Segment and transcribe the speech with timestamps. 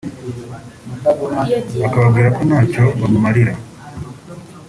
[1.81, 3.53] bakababwira ko ntacyo bamumarira